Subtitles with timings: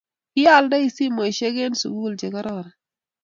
[0.33, 2.69] kiyalndai simoishek en sukul che kararon